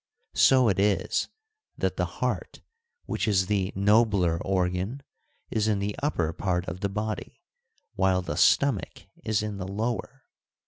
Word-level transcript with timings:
So 0.33 0.67
it 0.67 0.79
is 0.79 1.29
that 1.77 1.95
the 1.95 2.07
heart, 2.17 2.61
which 3.05 3.27
is 3.27 3.45
the 3.45 3.71
nobler 3.75 4.41
organ, 4.41 5.03
is 5.51 5.67
in 5.67 5.77
the 5.77 5.95
upper 6.01 6.33
part 6.33 6.67
of 6.67 6.79
the 6.79 6.89
body, 6.89 7.43
while 7.93 8.23
the 8.23 8.35
stomach 8.35 9.05
is 9.23 9.43
in 9.43 9.57
the 9.57 9.67
lower. 9.67 10.23